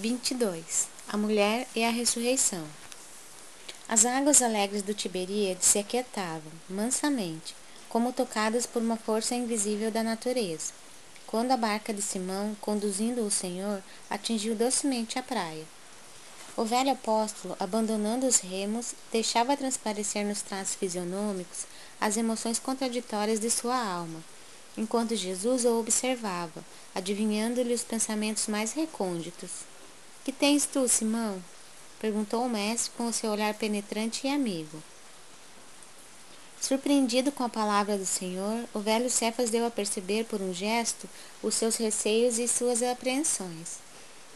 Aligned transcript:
22 0.00 0.88
A 1.06 1.18
mulher 1.18 1.68
e 1.76 1.84
a 1.84 1.90
ressurreição. 1.90 2.64
As 3.86 4.06
águas 4.06 4.40
alegres 4.40 4.82
do 4.82 4.94
Tiberíades 4.94 5.66
se 5.66 5.78
aquietavam, 5.78 6.50
mansamente, 6.68 7.54
como 7.90 8.10
tocadas 8.10 8.64
por 8.64 8.80
uma 8.80 8.96
força 8.96 9.34
invisível 9.34 9.90
da 9.90 10.02
natureza, 10.02 10.72
quando 11.26 11.52
a 11.52 11.58
barca 11.58 11.92
de 11.92 12.00
Simão, 12.00 12.56
conduzindo 12.58 13.20
o 13.20 13.30
Senhor, 13.30 13.82
atingiu 14.08 14.54
docemente 14.54 15.18
a 15.18 15.22
praia. 15.22 15.64
O 16.56 16.64
velho 16.64 16.92
apóstolo, 16.92 17.54
abandonando 17.60 18.26
os 18.26 18.38
remos, 18.38 18.94
deixava 19.12 19.58
transparecer 19.58 20.24
nos 20.24 20.40
traços 20.40 20.74
fisionômicos 20.74 21.66
as 22.00 22.16
emoções 22.16 22.58
contraditórias 22.58 23.38
de 23.38 23.50
sua 23.50 23.76
alma, 23.76 24.24
enquanto 24.74 25.14
Jesus 25.14 25.66
o 25.66 25.78
observava, 25.78 26.64
adivinhando-lhe 26.94 27.74
os 27.74 27.84
pensamentos 27.84 28.46
mais 28.46 28.72
recônditos. 28.72 29.70
Que 30.24 30.30
tens 30.30 30.64
tu, 30.66 30.86
Simão? 30.86 31.42
perguntou 32.00 32.44
o 32.44 32.48
mestre 32.48 32.92
com 32.96 33.06
o 33.08 33.12
seu 33.12 33.30
olhar 33.30 33.54
penetrante 33.54 34.26
e 34.26 34.30
amigo. 34.30 34.80
Surpreendido 36.60 37.32
com 37.32 37.42
a 37.42 37.48
palavra 37.48 37.98
do 37.98 38.06
Senhor, 38.06 38.64
o 38.72 38.78
velho 38.78 39.10
Cefas 39.10 39.50
deu 39.50 39.66
a 39.66 39.70
perceber 39.70 40.24
por 40.26 40.40
um 40.40 40.54
gesto 40.54 41.08
os 41.42 41.56
seus 41.56 41.74
receios 41.74 42.38
e 42.38 42.46
suas 42.46 42.84
apreensões. 42.84 43.78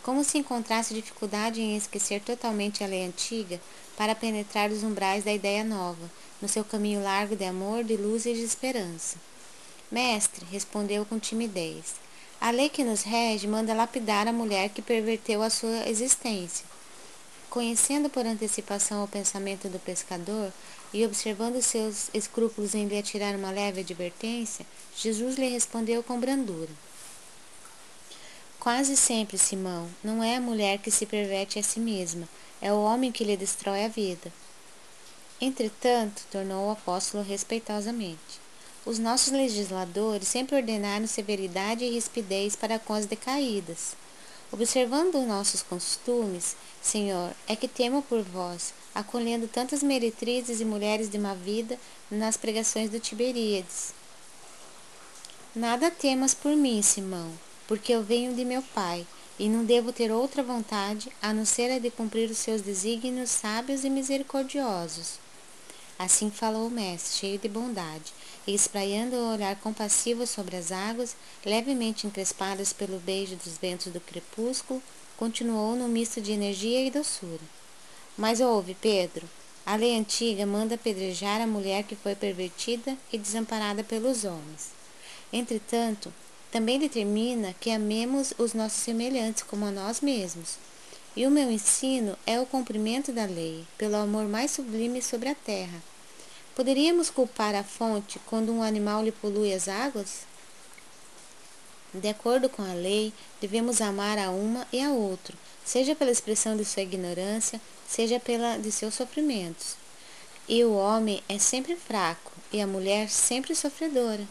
Como 0.02 0.24
se 0.24 0.38
encontrasse 0.38 0.92
dificuldade 0.92 1.60
em 1.60 1.76
esquecer 1.76 2.20
totalmente 2.20 2.82
a 2.82 2.86
lei 2.88 3.04
antiga 3.04 3.60
para 3.96 4.14
penetrar 4.14 4.72
os 4.72 4.82
umbrais 4.82 5.22
da 5.22 5.32
ideia 5.32 5.62
nova, 5.62 6.10
no 6.42 6.48
seu 6.48 6.64
caminho 6.64 7.00
largo 7.00 7.36
de 7.36 7.44
amor, 7.44 7.84
de 7.84 7.96
luz 7.96 8.26
e 8.26 8.34
de 8.34 8.42
esperança. 8.42 9.18
Mestre, 9.88 10.44
respondeu 10.50 11.06
com 11.06 11.20
timidez, 11.20 11.94
a 12.46 12.52
lei 12.52 12.68
que 12.68 12.84
nos 12.84 13.02
rege 13.02 13.48
manda 13.48 13.74
lapidar 13.74 14.28
a 14.28 14.32
mulher 14.32 14.68
que 14.68 14.80
perverteu 14.80 15.42
a 15.42 15.50
sua 15.50 15.88
existência. 15.88 16.64
Conhecendo 17.50 18.08
por 18.08 18.24
antecipação 18.24 19.02
o 19.02 19.08
pensamento 19.08 19.68
do 19.68 19.80
pescador 19.80 20.52
e 20.92 21.04
observando 21.04 21.60
seus 21.60 22.08
escrúpulos 22.14 22.72
em 22.76 22.86
lhe 22.86 22.96
atirar 22.96 23.34
uma 23.34 23.50
leve 23.50 23.80
advertência, 23.80 24.64
Jesus 24.96 25.34
lhe 25.34 25.48
respondeu 25.48 26.04
com 26.04 26.20
brandura. 26.20 26.70
Quase 28.60 28.96
sempre, 28.96 29.36
Simão, 29.36 29.88
não 30.04 30.22
é 30.22 30.36
a 30.36 30.40
mulher 30.40 30.78
que 30.78 30.90
se 30.92 31.04
perverte 31.04 31.58
a 31.58 31.64
si 31.64 31.80
mesma, 31.80 32.28
é 32.62 32.72
o 32.72 32.80
homem 32.80 33.10
que 33.10 33.24
lhe 33.24 33.36
destrói 33.36 33.84
a 33.84 33.88
vida. 33.88 34.32
Entretanto, 35.40 36.22
tornou 36.30 36.68
o 36.68 36.70
apóstolo 36.70 37.24
respeitosamente, 37.24 38.45
os 38.86 39.00
nossos 39.00 39.32
legisladores 39.32 40.28
sempre 40.28 40.54
ordenaram 40.54 41.08
severidade 41.08 41.84
e 41.84 41.90
rispidez 41.90 42.54
para 42.54 42.78
com 42.78 42.94
as 42.94 43.04
decaídas. 43.04 43.96
Observando 44.52 45.26
nossos 45.26 45.60
costumes, 45.60 46.56
Senhor, 46.80 47.32
é 47.48 47.56
que 47.56 47.66
temo 47.66 48.00
por 48.00 48.22
vós, 48.22 48.72
acolhendo 48.94 49.48
tantas 49.48 49.82
meretrizes 49.82 50.60
e 50.60 50.64
mulheres 50.64 51.10
de 51.10 51.18
má 51.18 51.34
vida 51.34 51.76
nas 52.08 52.36
pregações 52.36 52.88
do 52.88 53.00
Tiberíades. 53.00 53.92
Nada 55.52 55.90
temas 55.90 56.32
por 56.32 56.54
mim, 56.54 56.80
Simão, 56.80 57.32
porque 57.66 57.92
eu 57.92 58.04
venho 58.04 58.34
de 58.36 58.44
meu 58.44 58.62
Pai, 58.62 59.04
e 59.36 59.48
não 59.48 59.64
devo 59.64 59.92
ter 59.92 60.12
outra 60.12 60.44
vontade 60.44 61.10
a 61.20 61.32
não 61.32 61.44
ser 61.44 61.72
a 61.72 61.78
de 61.80 61.90
cumprir 61.90 62.30
os 62.30 62.38
seus 62.38 62.62
desígnios 62.62 63.30
sábios 63.30 63.84
e 63.84 63.90
misericordiosos. 63.90 65.18
Assim 65.98 66.30
falou 66.30 66.68
o 66.68 66.70
mestre, 66.70 67.18
cheio 67.18 67.38
de 67.38 67.48
bondade, 67.48 68.12
e 68.46 68.54
espraiando 68.54 69.16
o 69.16 69.32
olhar 69.32 69.56
compassivo 69.56 70.26
sobre 70.26 70.56
as 70.56 70.70
águas, 70.70 71.16
levemente 71.44 72.06
encrespadas 72.06 72.72
pelo 72.72 72.98
beijo 72.98 73.36
dos 73.36 73.58
ventos 73.58 73.92
do 73.92 74.00
crepúsculo, 74.00 74.82
continuou 75.16 75.74
no 75.74 75.88
misto 75.88 76.20
de 76.20 76.32
energia 76.32 76.86
e 76.86 76.90
doçura. 76.90 77.40
Mas 78.16 78.40
ouve, 78.40 78.74
Pedro, 78.74 79.28
a 79.64 79.74
lei 79.74 79.98
antiga 79.98 80.46
manda 80.46 80.76
apedrejar 80.76 81.40
a 81.40 81.46
mulher 81.46 81.82
que 81.82 81.96
foi 81.96 82.14
pervertida 82.14 82.96
e 83.12 83.18
desamparada 83.18 83.82
pelos 83.82 84.24
homens. 84.24 84.70
Entretanto, 85.32 86.12
também 86.52 86.78
determina 86.78 87.54
que 87.60 87.70
amemos 87.70 88.32
os 88.38 88.54
nossos 88.54 88.78
semelhantes 88.78 89.42
como 89.42 89.64
a 89.66 89.70
nós 89.70 90.00
mesmos. 90.00 90.56
E 91.16 91.26
o 91.26 91.30
meu 91.30 91.50
ensino 91.50 92.16
é 92.26 92.38
o 92.38 92.46
cumprimento 92.46 93.10
da 93.10 93.24
lei, 93.24 93.64
pelo 93.76 93.96
amor 93.96 94.26
mais 94.28 94.52
sublime 94.52 95.02
sobre 95.02 95.28
a 95.28 95.34
terra. 95.34 95.82
Poderíamos 96.56 97.10
culpar 97.10 97.54
a 97.54 97.62
fonte 97.62 98.18
quando 98.24 98.50
um 98.50 98.62
animal 98.62 99.04
lhe 99.04 99.12
polui 99.12 99.52
as 99.52 99.68
águas? 99.68 100.20
De 101.92 102.08
acordo 102.08 102.48
com 102.48 102.62
a 102.62 102.72
lei, 102.72 103.12
devemos 103.42 103.82
amar 103.82 104.18
a 104.18 104.30
uma 104.30 104.66
e 104.72 104.80
a 104.80 104.88
outro, 104.88 105.36
seja 105.62 105.94
pela 105.94 106.10
expressão 106.10 106.56
de 106.56 106.64
sua 106.64 106.82
ignorância, 106.82 107.60
seja 107.86 108.18
pela 108.18 108.56
de 108.56 108.72
seus 108.72 108.94
sofrimentos. 108.94 109.76
E 110.48 110.64
o 110.64 110.72
homem 110.72 111.22
é 111.28 111.38
sempre 111.38 111.76
fraco 111.76 112.32
e 112.50 112.58
a 112.58 112.66
mulher 112.66 113.10
sempre 113.10 113.54
sofredora. 113.54 114.26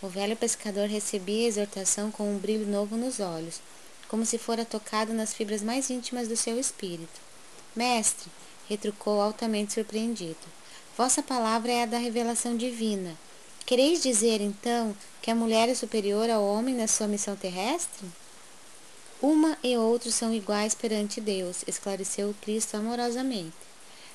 O 0.00 0.06
velho 0.06 0.36
pescador 0.36 0.86
recebia 0.86 1.46
a 1.46 1.48
exortação 1.48 2.12
com 2.12 2.32
um 2.32 2.38
brilho 2.38 2.68
novo 2.68 2.96
nos 2.96 3.18
olhos, 3.18 3.60
como 4.06 4.24
se 4.24 4.38
fora 4.38 4.64
tocado 4.64 5.12
nas 5.12 5.34
fibras 5.34 5.60
mais 5.60 5.90
íntimas 5.90 6.28
do 6.28 6.36
seu 6.36 6.56
espírito. 6.56 7.20
Mestre, 7.74 8.30
retrucou 8.68 9.20
altamente 9.20 9.72
surpreendido, 9.72 10.61
vossa 10.96 11.22
palavra 11.22 11.72
é 11.72 11.82
a 11.82 11.86
da 11.86 11.98
revelação 11.98 12.56
divina. 12.56 13.16
Quereis 13.64 14.02
dizer, 14.02 14.40
então, 14.40 14.96
que 15.20 15.30
a 15.30 15.34
mulher 15.34 15.68
é 15.68 15.74
superior 15.74 16.28
ao 16.28 16.44
homem 16.44 16.74
na 16.74 16.86
sua 16.86 17.06
missão 17.06 17.36
terrestre? 17.36 18.06
Uma 19.20 19.56
e 19.62 19.76
outro 19.76 20.10
são 20.10 20.34
iguais 20.34 20.74
perante 20.74 21.20
Deus, 21.20 21.62
esclareceu 21.66 22.30
o 22.30 22.34
Cristo 22.34 22.76
amorosamente. 22.76 23.52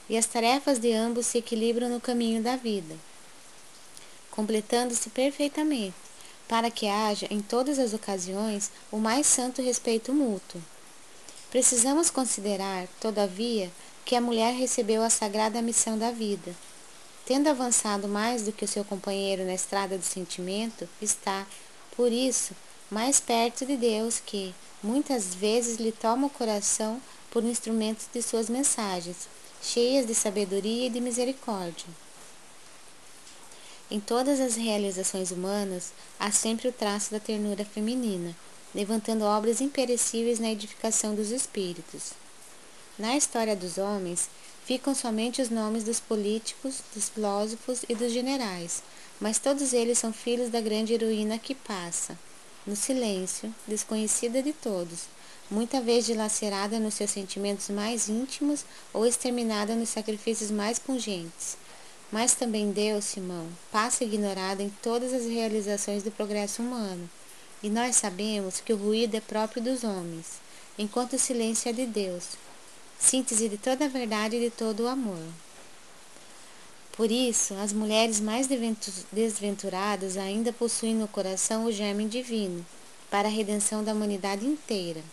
E 0.09 0.17
as 0.17 0.25
tarefas 0.25 0.79
de 0.79 0.93
ambos 0.93 1.25
se 1.25 1.38
equilibram 1.38 1.89
no 1.89 2.01
caminho 2.01 2.41
da 2.41 2.55
vida, 2.55 2.95
completando-se 4.31 5.09
perfeitamente 5.09 6.07
para 6.47 6.71
que 6.71 6.88
haja, 6.88 7.27
em 7.29 7.41
todas 7.41 7.77
as 7.77 7.94
ocasiões, 7.94 8.71
o 8.91 8.97
mais 8.97 9.27
santo 9.27 9.61
respeito 9.61 10.13
mútuo. 10.13 10.61
Precisamos 11.51 12.09
considerar, 12.09 12.88
todavia, 13.01 13.69
que 14.07 14.16
a 14.16 14.22
mulher 14.22 14.53
recebeu 14.53 15.03
a 15.03 15.09
sagrada 15.09 15.62
missão 15.62 15.97
da 15.97 16.12
vida. 16.12 16.56
Tendo 17.25 17.50
avançado 17.50 18.07
mais 18.07 18.44
do 18.44 18.53
que 18.53 18.63
o 18.63 18.68
seu 18.68 18.85
companheiro 18.85 19.44
na 19.44 19.53
estrada 19.53 19.97
do 19.97 20.06
sentimento, 20.06 20.88
está, 21.01 21.45
por 21.94 22.09
isso, 22.09 22.56
mais 22.90 23.19
perto 23.19 23.66
de 23.66 23.75
Deus 23.75 24.22
que, 24.25 24.56
muitas 24.81 25.35
vezes, 25.35 25.78
lhe 25.78 25.91
toma 25.91 26.28
o 26.28 26.29
coração 26.29 27.01
por 27.29 27.44
instrumento 27.44 28.06
de 28.13 28.22
suas 28.22 28.50
mensagens, 28.50 29.28
cheias 29.62 30.07
de 30.07 30.16
sabedoria 30.16 30.88
e 30.88 30.89
de 30.89 31.01
misericórdia. 31.01 31.88
Em 33.91 34.00
todas 34.00 34.39
as 34.39 34.56
realizações 34.56 35.31
humanas 35.31 35.91
há 36.18 36.31
sempre 36.31 36.69
o 36.69 36.72
traço 36.72 37.12
da 37.12 37.19
ternura 37.19 37.66
feminina, 37.66 38.34
levantando 38.74 39.25
obras 39.25 39.59
imperecíveis 39.59 40.39
na 40.39 40.50
edificação 40.50 41.13
dos 41.13 41.29
espíritos. 41.29 42.13
Na 42.97 43.16
história 43.16 43.56
dos 43.56 43.78
homens 43.78 44.30
ficam 44.66 44.94
somente 44.94 45.41
os 45.41 45.50
nomes 45.50 45.84
dos 45.84 46.00
políticos, 46.00 46.81
dos 46.94 47.09
filósofos 47.09 47.81
e 47.88 47.96
dos 47.96 48.12
generais, 48.12 48.81
mas 49.19 49.40
todos 49.40 49.74
eles 49.74 49.97
são 49.97 50.12
filhos 50.12 50.50
da 50.50 50.62
grande 50.62 50.94
heroína 50.94 51.38
que 51.38 51.56
passa, 51.56 52.18
no 52.66 52.75
silêncio, 52.75 53.53
desconhecida 53.68 54.41
de 54.41 54.53
todos, 54.53 55.03
muita 55.50 55.80
vez 55.80 56.06
dilacerada 56.06 56.80
nos 56.80 56.96
seus 56.96 57.12
sentimentos 57.12 57.69
mais 57.69 58.09
íntimos 58.09 58.66
ou 58.94 59.06
exterminada 59.06 59.75
nos 59.75 59.90
sacrifícios 59.90 60.52
mais 60.52 60.80
pungentes 60.80 61.57
mas 62.12 62.34
também 62.34 62.72
Deus, 62.72 63.06
Simão, 63.06 63.47
passa 63.72 64.03
ignorado 64.03 64.62
em 64.62 64.69
todas 64.81 65.13
as 65.13 65.25
realizações 65.25 66.03
do 66.03 66.12
progresso 66.12 66.62
humano. 66.62 67.09
E 67.62 67.69
nós 67.69 67.97
sabemos 67.97 68.62
que 68.62 68.72
o 68.72 68.78
ruído 68.78 69.16
é 69.16 69.22
próprio 69.22 69.62
dos 69.62 69.83
homens, 69.83 70.39
enquanto 70.77 71.13
o 71.13 71.19
silêncio 71.19 71.69
é 71.69 71.74
de 71.74 71.86
Deus, 71.86 72.38
síntese 72.99 73.47
de 73.49 73.57
toda 73.57 73.85
a 73.85 73.89
verdade 73.89 74.35
e 74.38 74.39
de 74.39 74.49
todo 74.49 74.83
o 74.83 74.88
amor. 74.88 75.23
Por 76.94 77.11
isso, 77.11 77.53
as 77.55 77.71
mulheres 77.71 78.19
mais 78.19 78.47
desventuradas 79.11 80.17
ainda 80.17 80.51
possuem 80.51 80.95
no 80.95 81.07
coração 81.07 81.65
o 81.65 81.71
germe 81.71 82.05
divino, 82.05 82.65
para 83.09 83.27
a 83.27 83.31
redenção 83.31 83.83
da 83.83 83.94
humanidade 83.94 84.45
inteira. 84.45 85.03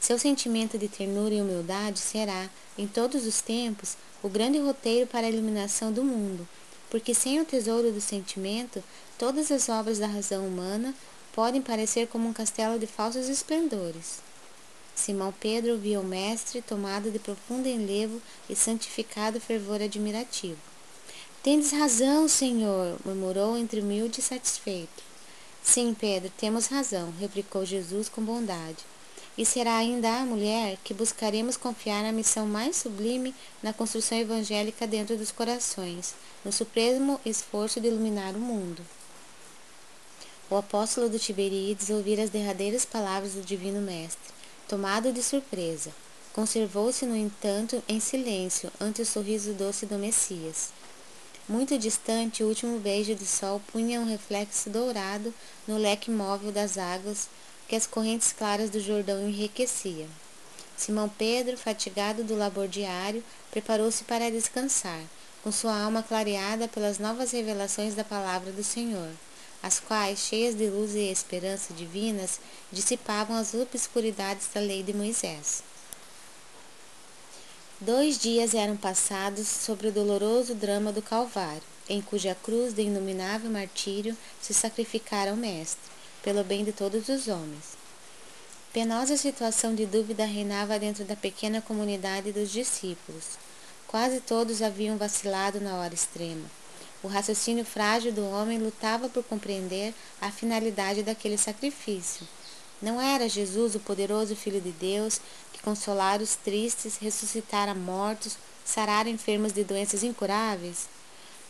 Seu 0.00 0.18
sentimento 0.18 0.76
de 0.76 0.88
ternura 0.88 1.32
e 1.32 1.40
humildade 1.40 2.00
será, 2.00 2.50
em 2.76 2.88
todos 2.88 3.24
os 3.24 3.40
tempos, 3.40 3.96
o 4.20 4.28
grande 4.28 4.58
roteiro 4.58 5.06
para 5.06 5.26
a 5.28 5.30
iluminação 5.30 5.92
do 5.92 6.02
mundo, 6.02 6.46
porque 6.90 7.14
sem 7.14 7.40
o 7.40 7.44
tesouro 7.44 7.92
do 7.92 8.00
sentimento, 8.00 8.82
todas 9.16 9.50
as 9.52 9.68
obras 9.68 10.00
da 10.00 10.08
razão 10.08 10.44
humana 10.44 10.92
podem 11.32 11.62
parecer 11.62 12.08
como 12.08 12.28
um 12.28 12.32
castelo 12.32 12.80
de 12.80 12.86
falsos 12.86 13.28
esplendores. 13.28 14.31
Simão 14.94 15.32
Pedro 15.40 15.78
via 15.78 15.98
o 16.00 16.04
mestre 16.04 16.62
tomado 16.62 17.10
de 17.10 17.18
profundo 17.18 17.66
enlevo 17.66 18.20
e 18.48 18.54
santificado 18.54 19.40
fervor 19.40 19.80
admirativo. 19.82 20.58
Tendes 21.42 21.72
razão, 21.72 22.28
senhor, 22.28 22.96
murmurou 23.04 23.56
entre 23.56 23.80
humilde 23.80 24.20
e 24.20 24.22
satisfeito. 24.22 25.02
Sim, 25.62 25.94
Pedro, 25.98 26.30
temos 26.36 26.66
razão, 26.66 27.12
replicou 27.18 27.64
Jesus 27.64 28.08
com 28.08 28.22
bondade. 28.22 28.84
e 29.36 29.46
será 29.46 29.76
ainda 29.76 30.10
a 30.18 30.26
mulher 30.26 30.76
que 30.84 30.92
buscaremos 30.92 31.56
confiar 31.56 32.04
a 32.04 32.12
missão 32.12 32.46
mais 32.46 32.76
sublime 32.76 33.34
na 33.62 33.72
construção 33.72 34.18
evangélica 34.18 34.86
dentro 34.86 35.16
dos 35.16 35.30
corações, 35.30 36.14
no 36.44 36.52
supremo 36.52 37.20
esforço 37.24 37.80
de 37.80 37.88
iluminar 37.88 38.34
o 38.34 38.40
mundo. 38.40 38.84
O 40.50 40.56
apóstolo 40.56 41.08
do 41.08 41.18
Tiberíades 41.18 41.88
ouvira 41.88 42.22
as 42.22 42.30
derradeiras 42.30 42.84
palavras 42.84 43.32
do 43.32 43.40
Divino 43.40 43.80
Mestre, 43.80 44.32
tomado 44.72 45.12
de 45.12 45.22
surpresa. 45.22 45.90
Conservou-se, 46.32 47.04
no 47.04 47.14
entanto, 47.14 47.82
em 47.86 48.00
silêncio 48.00 48.72
ante 48.80 49.02
o 49.02 49.06
sorriso 49.06 49.52
doce 49.52 49.84
do 49.84 49.98
Messias. 49.98 50.70
Muito 51.46 51.76
distante, 51.76 52.42
o 52.42 52.48
último 52.48 52.78
beijo 52.78 53.14
de 53.14 53.26
sol 53.26 53.60
punha 53.70 54.00
um 54.00 54.08
reflexo 54.08 54.70
dourado 54.70 55.34
no 55.68 55.76
leque 55.76 56.10
móvel 56.10 56.50
das 56.50 56.78
águas 56.78 57.28
que 57.68 57.76
as 57.76 57.86
correntes 57.86 58.32
claras 58.32 58.70
do 58.70 58.80
Jordão 58.80 59.28
enriqueciam. 59.28 60.08
Simão 60.74 61.06
Pedro, 61.06 61.58
fatigado 61.58 62.24
do 62.24 62.34
labor 62.34 62.66
diário, 62.66 63.22
preparou-se 63.50 64.04
para 64.04 64.30
descansar, 64.30 65.02
com 65.44 65.52
sua 65.52 65.78
alma 65.78 66.02
clareada 66.02 66.66
pelas 66.66 66.98
novas 66.98 67.32
revelações 67.32 67.94
da 67.94 68.04
palavra 68.04 68.50
do 68.50 68.64
Senhor 68.64 69.10
as 69.62 69.78
quais, 69.78 70.18
cheias 70.18 70.56
de 70.56 70.68
luz 70.68 70.94
e 70.96 71.10
esperança 71.10 71.72
divinas, 71.72 72.40
dissipavam 72.72 73.36
as 73.36 73.54
obscuridades 73.54 74.48
da 74.52 74.60
lei 74.60 74.82
de 74.82 74.92
Moisés. 74.92 75.62
Dois 77.80 78.18
dias 78.18 78.54
eram 78.54 78.76
passados 78.76 79.46
sobre 79.46 79.88
o 79.88 79.92
doloroso 79.92 80.54
drama 80.54 80.92
do 80.92 81.00
Calvário, 81.00 81.62
em 81.88 82.02
cuja 82.02 82.36
cruz 82.42 82.74
de 82.74 82.82
inominável 82.82 83.50
martírio 83.50 84.16
se 84.40 84.52
sacrificara 84.52 85.32
o 85.32 85.36
Mestre, 85.36 85.90
pelo 86.22 86.42
bem 86.42 86.64
de 86.64 86.72
todos 86.72 87.08
os 87.08 87.28
homens. 87.28 87.76
Penosa 88.72 89.16
situação 89.16 89.74
de 89.74 89.86
dúvida 89.86 90.24
reinava 90.24 90.78
dentro 90.78 91.04
da 91.04 91.14
pequena 91.14 91.60
comunidade 91.60 92.32
dos 92.32 92.50
discípulos. 92.50 93.38
Quase 93.86 94.20
todos 94.20 94.62
haviam 94.62 94.96
vacilado 94.96 95.60
na 95.60 95.76
hora 95.76 95.92
extrema 95.92 96.61
o 97.02 97.08
raciocínio 97.08 97.64
frágil 97.64 98.12
do 98.12 98.24
homem 98.28 98.58
lutava 98.58 99.08
por 99.08 99.24
compreender 99.24 99.92
a 100.20 100.30
finalidade 100.30 101.02
daquele 101.02 101.36
sacrifício. 101.36 102.26
Não 102.80 103.00
era 103.00 103.28
Jesus 103.28 103.74
o 103.74 103.80
poderoso 103.80 104.34
Filho 104.34 104.60
de 104.60 104.72
Deus 104.72 105.20
que 105.52 105.62
consolara 105.62 106.22
os 106.22 106.34
tristes, 106.36 106.96
ressuscitara 106.96 107.74
mortos, 107.74 108.36
sarara 108.64 109.08
enfermos 109.08 109.52
de 109.52 109.64
doenças 109.64 110.02
incuráveis? 110.02 110.88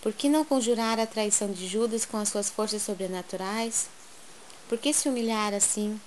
Por 0.02 0.12
que 0.12 0.28
não 0.28 0.44
conjurar 0.44 0.99
a 0.99 1.06
traição 1.06 1.50
de 1.52 1.66
Judas 1.66 2.04
com 2.04 2.16
as 2.16 2.28
suas 2.28 2.50
forças 2.50 2.82
sobrenaturais? 2.82 3.87
Por 4.69 4.78
que 4.78 4.93
se 4.93 5.08
humilhar 5.08 5.54
assim, 5.54 6.00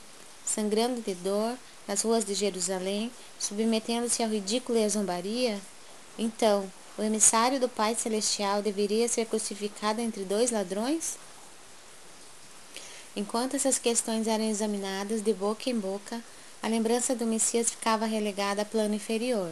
sangrando 0.46 1.02
de 1.02 1.16
dor, 1.16 1.56
nas 1.88 2.02
ruas 2.02 2.26
de 2.26 2.34
Jerusalém, 2.34 3.12
submetendo-se 3.40 4.22
ao 4.22 4.30
ridículo 4.30 4.78
e 4.78 4.84
à 4.84 4.90
zombaria? 4.90 5.60
Então, 6.18 6.70
o 6.98 7.04
emissário 7.04 7.60
do 7.60 7.68
Pai 7.68 7.94
Celestial 7.94 8.62
deveria 8.62 9.08
ser 9.08 9.26
crucificado 9.26 10.00
entre 10.00 10.24
dois 10.24 10.52
ladrões? 10.52 11.18
Enquanto 13.16 13.56
essas 13.56 13.78
questões 13.78 14.28
eram 14.28 14.50
examinadas 14.50 15.22
de 15.22 15.34
boca 15.34 15.70
em 15.70 15.78
boca, 15.78 16.22
a 16.64 16.68
lembrança 16.68 17.14
do 17.14 17.26
Messias 17.26 17.70
ficava 17.70 18.06
relegada 18.06 18.62
a 18.62 18.66
plano 18.66 18.96
inferior. 18.96 19.52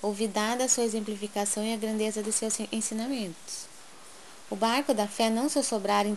Olvidada 0.00 0.64
a 0.64 0.68
sua 0.68 0.84
exemplificação 0.84 1.64
e 1.64 1.74
a 1.74 1.76
grandeza 1.76 2.22
de 2.22 2.32
seus 2.32 2.58
ensinamentos. 2.72 3.66
O 4.48 4.54
barco 4.54 4.94
da 4.94 5.08
fé 5.08 5.28
não 5.28 5.48
se 5.48 5.60
sobrara 5.64 6.08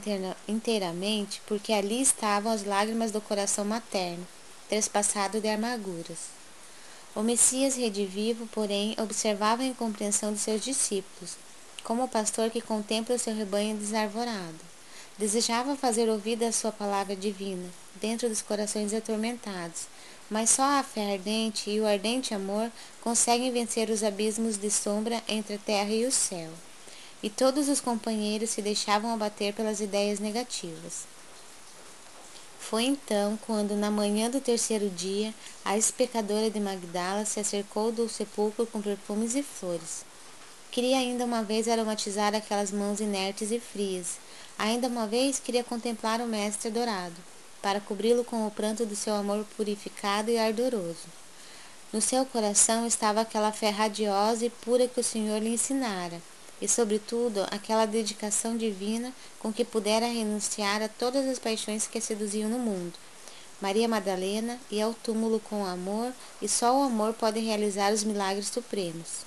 inteiramente, 0.48 1.42
porque 1.48 1.74
ali 1.74 2.00
estavam 2.00 2.52
as 2.52 2.64
lágrimas 2.64 3.12
do 3.12 3.20
coração 3.20 3.66
materno, 3.66 4.28
trespassado 4.68 5.42
de 5.42 5.50
amarguras. 5.50 6.39
O 7.16 7.24
Messias 7.24 7.76
redivivo, 7.76 8.46
porém, 8.48 8.96
observava 9.00 9.64
a 9.64 9.66
incompreensão 9.66 10.32
de 10.32 10.40
seus 10.40 10.64
discípulos, 10.64 11.38
como 11.84 12.04
o 12.04 12.08
pastor 12.08 12.52
que 12.52 12.62
contempla 12.62 13.16
o 13.16 13.20
seu 13.20 13.34
rebanho 13.34 13.76
desarvorado. 13.76 14.60
Desejava 15.18 15.76
fazer 15.76 16.08
ouvida 16.08 16.48
a 16.48 16.52
sua 16.52 16.72
palavra 16.72 17.16
divina, 17.16 17.68
dentro 18.00 18.30
dos 18.30 18.44
corações 18.44 18.94
atormentados, 18.94 19.88
mas 20.30 20.52
só 20.52 20.62
a 20.62 20.84
fé 20.84 21.14
ardente 21.14 21.72
e 21.72 21.82
o 21.82 21.88
ardente 21.88 22.34
amor 22.36 22.72
conseguem 23.02 23.52
vencer 23.52 23.90
os 23.90 24.04
abismos 24.04 24.56
de 24.58 24.70
sombra 24.70 25.22
entre 25.28 25.56
a 25.56 25.60
terra 25.60 25.92
e 25.92 26.06
o 26.06 26.12
céu. 26.12 26.52
E 27.24 27.30
todos 27.30 27.68
os 27.68 27.82
companheiros 27.82 28.52
se 28.52 28.62
deixavam 28.62 29.12
abater 29.12 29.54
pelas 29.54 29.82
ideias 29.82 30.20
negativas. 30.20 31.06
Foi 32.70 32.84
então 32.84 33.36
quando, 33.48 33.76
na 33.76 33.90
manhã 33.90 34.30
do 34.30 34.40
terceiro 34.40 34.92
dia, 34.92 35.34
a 35.66 35.76
ex-pecadora 35.76 36.52
de 36.52 36.60
Magdala 36.60 37.26
se 37.26 37.40
acercou 37.40 37.92
do 37.92 38.08
sepulcro 38.08 38.64
com 38.68 38.80
perfumes 38.80 39.34
e 39.34 39.42
flores. 39.42 40.06
Queria 40.70 41.00
ainda 41.00 41.26
uma 41.26 41.42
vez 41.42 41.68
aromatizar 41.68 42.36
aquelas 42.36 42.72
mãos 42.72 43.00
inertes 43.00 43.50
e 43.50 43.60
frias. 43.60 44.20
Ainda 44.56 44.88
uma 44.88 45.08
vez 45.08 45.40
queria 45.40 45.64
contemplar 45.64 46.22
o 46.22 46.28
Mestre 46.28 46.68
adorado, 46.68 47.16
para 47.60 47.80
cobri-lo 47.80 48.24
com 48.24 48.46
o 48.46 48.52
pranto 48.52 48.86
do 48.86 48.96
seu 48.96 49.16
amor 49.16 49.44
purificado 49.58 50.30
e 50.30 50.38
ardoroso. 50.38 51.08
No 51.92 52.00
seu 52.00 52.24
coração 52.24 52.86
estava 52.86 53.22
aquela 53.22 53.52
fé 53.52 53.72
radiosa 53.72 54.46
e 54.46 54.50
pura 54.52 54.88
que 54.88 55.00
o 55.00 55.04
Senhor 55.04 55.42
lhe 55.42 55.50
ensinara 55.50 56.22
e, 56.62 56.68
sobretudo, 56.68 57.46
aquela 57.52 57.86
dedicação 57.86 58.58
divina 58.58 59.14
com 59.40 59.52
que 59.52 59.64
pudera 59.64 60.08
renunciar 60.08 60.82
a 60.82 60.88
todas 60.88 61.28
as 61.28 61.40
paixões 61.40 61.88
que 61.88 61.98
a 61.98 62.02
seduziam 62.02 62.50
no 62.50 62.60
mundo. 62.60 62.94
Maria 63.62 63.88
Madalena 63.88 64.58
ia 64.72 64.86
ao 64.86 64.94
túmulo 64.94 65.40
com 65.40 65.66
amor, 65.66 66.14
e 66.42 66.48
só 66.48 66.78
o 66.78 66.84
amor 66.84 67.14
pode 67.14 67.40
realizar 67.40 67.92
os 67.92 68.04
milagres 68.04 68.48
supremos. 68.48 69.26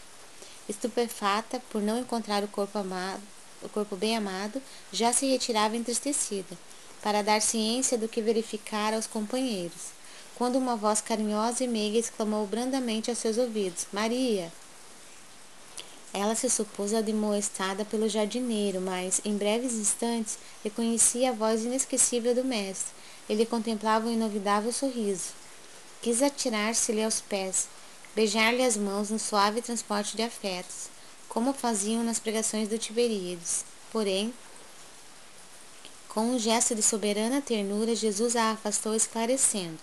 Estupefata 0.69 1.61
por 1.71 1.83
não 1.83 1.99
encontrar 1.99 2.43
o 2.43 2.49
corpo 2.49 2.79
amado, 2.79 3.23
o 3.63 3.69
corpo 3.69 3.95
bem 3.95 4.17
amado, 4.17 4.63
já 4.91 5.13
se 5.13 5.27
retirava 5.27 5.77
entristecida, 5.77 6.57
para 7.03 7.23
dar 7.23 7.43
ciência 7.43 7.99
do 7.99 8.09
que 8.09 8.23
verificara 8.23 8.97
aos 8.97 9.07
companheiros, 9.07 9.93
quando 10.35 10.57
uma 10.57 10.77
voz 10.77 11.01
carinhosa 11.01 11.65
e 11.65 11.69
meiga 11.69 11.99
exclamou 11.99 12.47
brandamente 12.47 13.11
aos 13.11 13.19
seus 13.19 13.37
ouvidos: 13.37 13.87
Maria! 13.93 14.51
Ela 16.15 16.35
se 16.35 16.51
supôs 16.51 16.93
admoestada 16.93 17.85
pelo 17.85 18.09
jardineiro, 18.09 18.81
mas, 18.81 19.21
em 19.25 19.37
breves 19.37 19.73
instantes, 19.73 20.39
reconhecia 20.63 21.31
a 21.31 21.33
voz 21.33 21.65
inesquecível 21.65 22.35
do 22.35 22.45
mestre. 22.45 22.93
Ele 23.29 23.47
contemplava 23.47 24.09
um 24.09 24.13
inovidável 24.13 24.73
sorriso. 24.73 25.31
Quis 26.03 26.23
atirar-se-lhe 26.23 27.03
aos 27.03 27.21
pés, 27.21 27.67
beijar-lhe 28.15 28.63
as 28.63 28.77
mãos 28.77 29.09
no 29.09 29.19
suave 29.19 29.63
transporte 29.63 30.15
de 30.15 30.23
afetos, 30.23 30.91
como 31.29 31.55
faziam 31.55 32.05
nas 32.05 32.19
pregações 32.19 32.69
do 32.69 32.77
Tiberíades. 32.77 33.65
Porém, 33.91 34.35
com 36.09 36.35
um 36.35 36.39
gesto 36.39 36.75
de 36.75 36.83
soberana 36.83 37.41
ternura, 37.41 37.95
Jesus 37.95 38.37
a 38.37 38.51
afastou, 38.51 38.95
esclarecendo: 38.95 39.79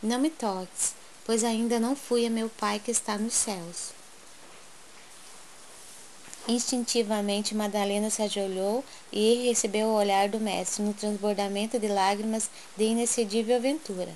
Não 0.00 0.20
me 0.20 0.30
toques, 0.30 0.94
pois 1.24 1.42
ainda 1.42 1.80
não 1.80 1.96
fui 1.96 2.24
a 2.24 2.30
meu 2.30 2.48
Pai 2.48 2.78
que 2.78 2.92
está 2.92 3.18
nos 3.18 3.34
céus. 3.34 3.90
Instintivamente, 6.48 7.56
Madalena 7.56 8.08
se 8.08 8.22
ajoelhou 8.22 8.84
e 9.12 9.48
recebeu 9.48 9.88
o 9.88 9.96
olhar 9.96 10.28
do 10.28 10.38
mestre 10.38 10.84
no 10.84 10.94
transbordamento 10.94 11.76
de 11.76 11.88
lágrimas 11.88 12.48
de 12.76 12.84
inexcedível 12.84 13.56
aventura. 13.56 14.14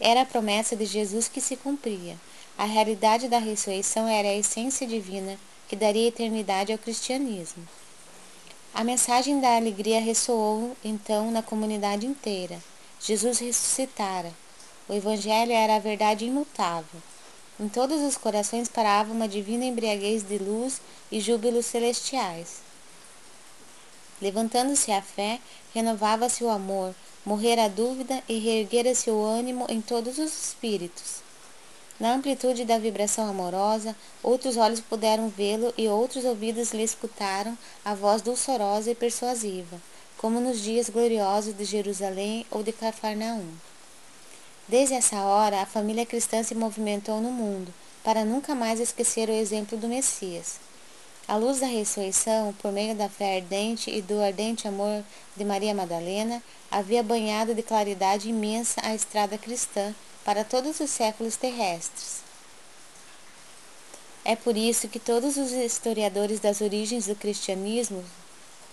Era 0.00 0.22
a 0.22 0.26
promessa 0.26 0.74
de 0.74 0.84
Jesus 0.84 1.28
que 1.28 1.40
se 1.40 1.56
cumpria. 1.56 2.16
A 2.56 2.64
realidade 2.64 3.28
da 3.28 3.38
ressurreição 3.38 4.08
era 4.08 4.26
a 4.26 4.36
essência 4.36 4.86
divina 4.86 5.38
que 5.68 5.76
daria 5.76 6.08
eternidade 6.08 6.72
ao 6.72 6.78
cristianismo. 6.78 7.62
A 8.74 8.82
mensagem 8.82 9.40
da 9.40 9.54
alegria 9.54 10.00
ressoou 10.00 10.76
então 10.84 11.30
na 11.30 11.42
comunidade 11.42 12.06
inteira. 12.06 12.58
Jesus 13.00 13.38
ressuscitara. 13.38 14.32
O 14.88 14.94
Evangelho 14.94 15.52
era 15.52 15.76
a 15.76 15.80
verdade 15.80 16.24
imutável. 16.24 17.00
Em 17.60 17.68
todos 17.68 18.00
os 18.02 18.16
corações 18.16 18.68
parava 18.68 19.12
uma 19.12 19.26
divina 19.26 19.64
embriaguez 19.64 20.22
de 20.22 20.38
luz 20.38 20.80
e 21.10 21.18
júbilos 21.18 21.66
celestiais. 21.66 22.60
Levantando-se 24.22 24.92
a 24.92 25.02
fé, 25.02 25.40
renovava-se 25.74 26.44
o 26.44 26.48
amor, 26.48 26.94
morrera 27.24 27.64
a 27.64 27.68
dúvida 27.68 28.22
e 28.28 28.38
reerguera-se 28.38 29.10
o 29.10 29.24
ânimo 29.24 29.66
em 29.68 29.80
todos 29.80 30.18
os 30.18 30.32
espíritos. 30.32 31.20
Na 31.98 32.14
amplitude 32.14 32.64
da 32.64 32.78
vibração 32.78 33.28
amorosa, 33.28 33.96
outros 34.22 34.56
olhos 34.56 34.80
puderam 34.80 35.28
vê-lo 35.28 35.74
e 35.76 35.88
outros 35.88 36.24
ouvidos 36.24 36.72
lhe 36.72 36.84
escutaram 36.84 37.58
a 37.84 37.92
voz 37.92 38.22
dulçorosa 38.22 38.92
e 38.92 38.94
persuasiva, 38.94 39.80
como 40.16 40.38
nos 40.38 40.60
dias 40.60 40.88
gloriosos 40.88 41.56
de 41.56 41.64
Jerusalém 41.64 42.46
ou 42.52 42.62
de 42.62 42.70
Cafarnaum. 42.70 43.48
Desde 44.68 44.94
essa 44.94 45.22
hora, 45.22 45.62
a 45.62 45.66
família 45.66 46.04
cristã 46.04 46.42
se 46.42 46.54
movimentou 46.54 47.22
no 47.22 47.30
mundo, 47.30 47.72
para 48.04 48.22
nunca 48.22 48.54
mais 48.54 48.78
esquecer 48.78 49.30
o 49.30 49.32
exemplo 49.32 49.78
do 49.78 49.88
Messias. 49.88 50.60
A 51.26 51.36
luz 51.36 51.60
da 51.60 51.66
ressurreição, 51.66 52.52
por 52.60 52.70
meio 52.70 52.94
da 52.94 53.08
fé 53.08 53.36
ardente 53.36 53.90
e 53.90 54.02
do 54.02 54.20
ardente 54.20 54.68
amor 54.68 55.02
de 55.34 55.42
Maria 55.42 55.74
Madalena, 55.74 56.42
havia 56.70 57.02
banhado 57.02 57.54
de 57.54 57.62
claridade 57.62 58.28
imensa 58.28 58.78
a 58.84 58.94
estrada 58.94 59.38
cristã 59.38 59.94
para 60.22 60.44
todos 60.44 60.80
os 60.80 60.90
séculos 60.90 61.36
terrestres. 61.36 62.20
É 64.22 64.36
por 64.36 64.54
isso 64.54 64.88
que 64.88 64.98
todos 64.98 65.38
os 65.38 65.50
historiadores 65.52 66.40
das 66.40 66.60
origens 66.60 67.06
do 67.06 67.14
cristianismo 67.14 68.04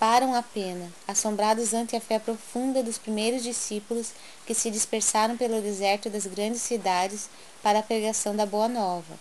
param 0.05 0.35
a 0.35 0.43
pena, 0.43 0.93
assombrados 1.07 1.74
ante 1.74 1.95
a 1.95 2.00
fé 2.00 2.19
profunda 2.19 2.83
dos 2.83 2.95
primeiros 2.95 3.41
discípulos 3.41 4.12
que 4.45 4.53
se 4.53 4.69
dispersaram 4.69 5.35
pelo 5.35 5.59
deserto 5.59 6.12
das 6.12 6.27
grandes 6.27 6.62
cidades 6.62 7.27
para 7.63 7.79
a 7.79 7.81
pregação 7.81 8.35
da 8.35 8.45
Boa 8.45 8.67
Nova. 8.67 9.17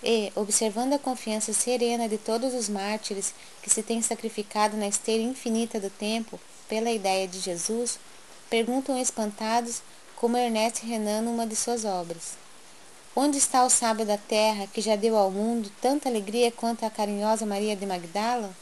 E, 0.00 0.30
observando 0.36 0.92
a 0.92 1.00
confiança 1.00 1.52
serena 1.52 2.08
de 2.08 2.16
todos 2.16 2.54
os 2.54 2.68
mártires 2.68 3.34
que 3.60 3.68
se 3.68 3.82
têm 3.82 4.00
sacrificado 4.02 4.76
na 4.76 4.86
esteira 4.86 5.20
infinita 5.20 5.80
do 5.80 5.90
tempo 5.90 6.38
pela 6.68 6.92
ideia 6.92 7.26
de 7.26 7.40
Jesus, 7.40 7.98
perguntam 8.48 8.96
espantados 8.96 9.82
como 10.14 10.36
Ernest 10.36 10.86
Renan 10.86 11.22
numa 11.22 11.44
de 11.44 11.56
suas 11.56 11.84
obras. 11.84 12.38
Onde 13.16 13.36
está 13.36 13.64
o 13.64 13.68
sábio 13.68 14.06
da 14.06 14.16
terra 14.16 14.68
que 14.68 14.80
já 14.80 14.94
deu 14.94 15.16
ao 15.16 15.28
mundo 15.28 15.72
tanta 15.82 16.08
alegria 16.08 16.52
quanto 16.52 16.86
a 16.86 16.90
carinhosa 16.90 17.44
Maria 17.44 17.74
de 17.74 17.84
Magdala? 17.84 18.54